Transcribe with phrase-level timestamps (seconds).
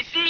[0.00, 0.29] Sí,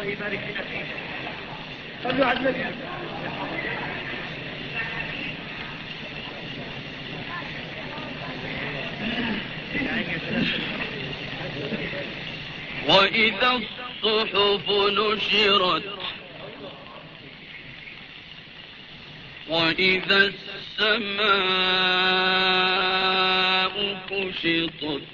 [0.00, 0.84] الله يبارك لنا فيه
[2.04, 2.64] صلوا على النبي.
[12.88, 15.98] وإذا الصحف نشرت
[19.48, 20.32] وإذا
[20.80, 21.34] السماء
[24.10, 25.09] كشطت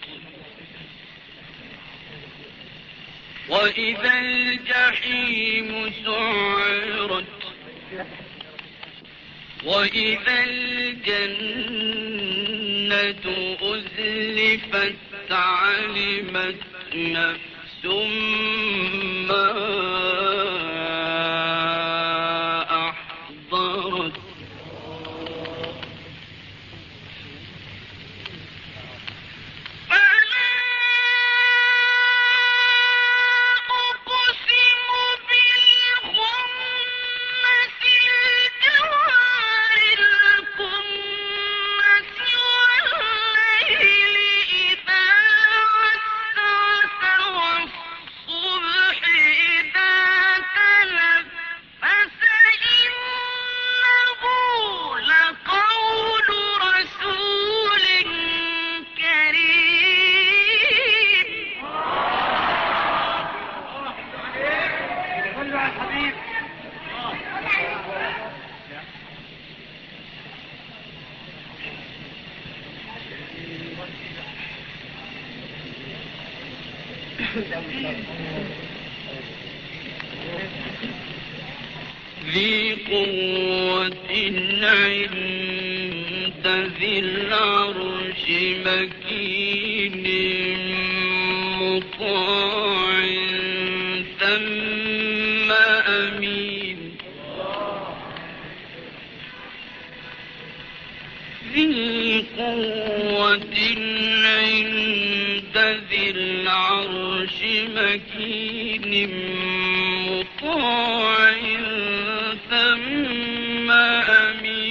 [3.49, 7.25] وإذا الجحيم سعرت
[9.65, 11.57] وإذا الجنة
[13.63, 14.97] أزلفت
[15.31, 16.57] علمت
[16.95, 17.85] نفس
[19.29, 20.06] ما
[95.87, 96.97] أمين.
[101.55, 103.57] ذي قوة
[104.25, 105.57] عند
[105.91, 107.39] ذي العرش
[107.77, 109.11] مكين
[110.09, 111.35] مطاع
[112.51, 114.67] ثم أمين.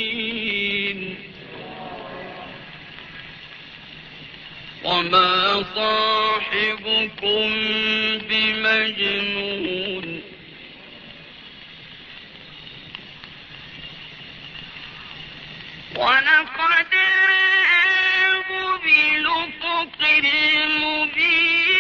[4.84, 7.50] وما صاحبكم
[8.29, 9.85] بمجنون
[20.06, 21.75] غير مبين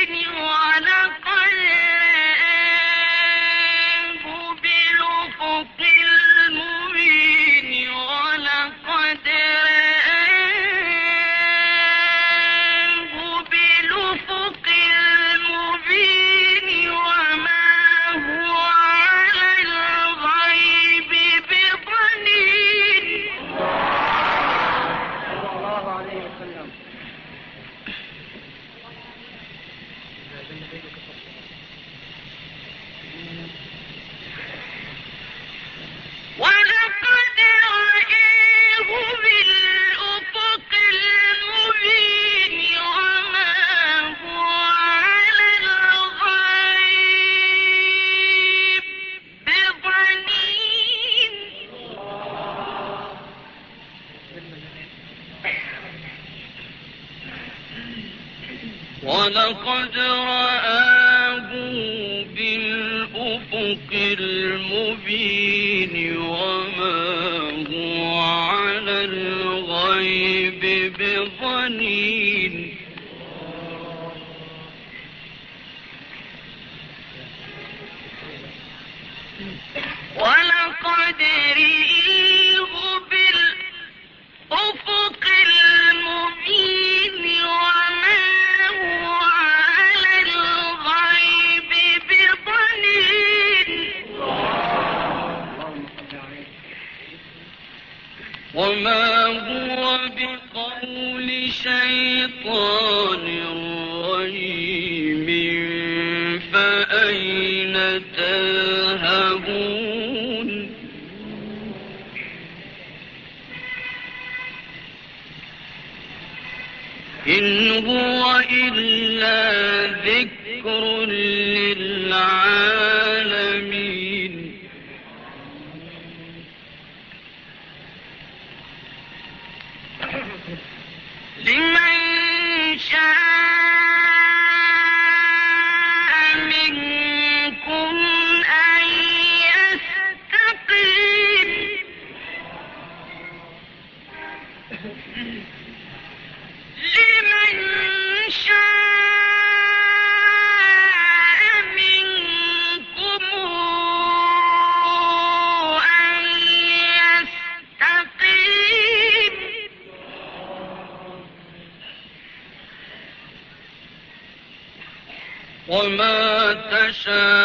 [167.04, 167.43] تشاءون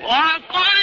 [0.00, 0.08] 我
[0.48, 0.77] 关。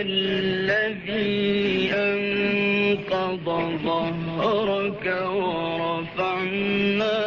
[0.00, 3.46] الذي أنقض
[3.84, 7.18] ظهرك ورفعنا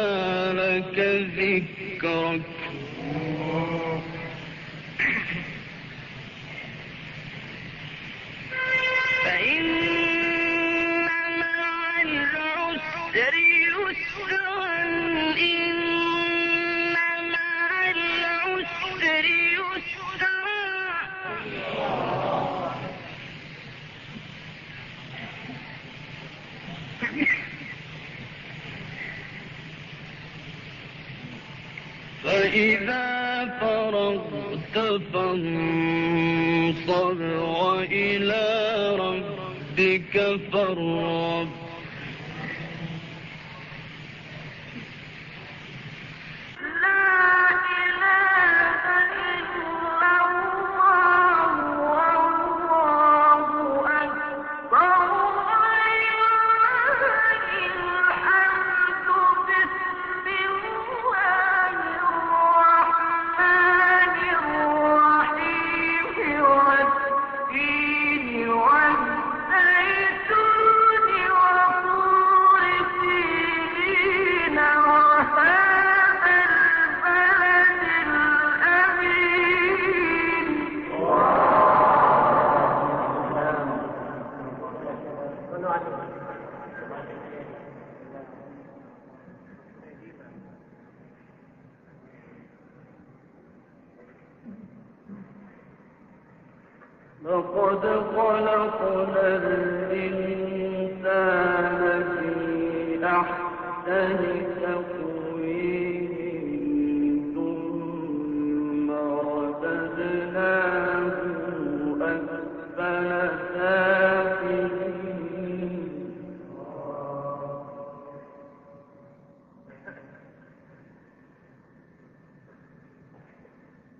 [0.52, 0.98] لك
[1.38, 2.51] ذكرك.
[35.32, 38.46] فانصب وإلى
[38.98, 41.61] ربك فارغب.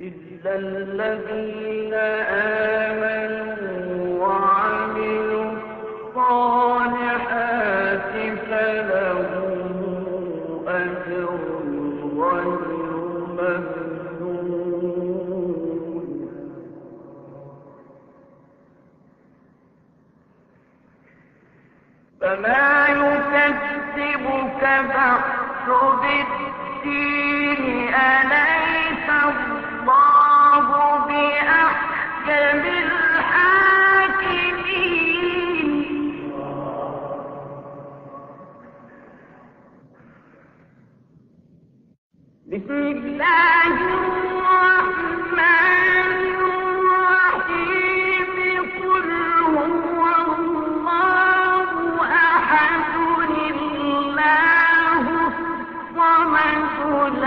[0.02, 3.21] إلا الذين آمنوا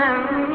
[0.06, 0.45] وعلى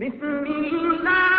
[0.00, 1.29] بسم الله